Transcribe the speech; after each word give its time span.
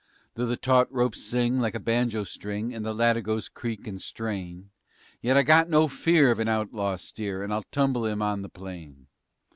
Though 0.33 0.47
the 0.47 0.57
taut 0.57 0.91
ropes 0.91 1.21
sing 1.21 1.59
like 1.59 1.75
a 1.75 1.79
banjo 1.79 2.23
string 2.23 2.73
And 2.73 2.83
the 2.83 2.91
latigoes 2.91 3.47
creak 3.49 3.85
and 3.85 4.01
strain, 4.01 4.71
Yet 5.21 5.37
I 5.37 5.43
got 5.43 5.69
no 5.69 5.87
fear 5.87 6.31
of 6.31 6.39
an 6.39 6.47
outlaw 6.47 6.95
steer 6.95 7.43
And 7.43 7.53
I'll 7.53 7.65
tumble 7.71 8.05
him 8.07 8.19
on 8.19 8.41
the 8.41 8.49
plain. 8.49 9.05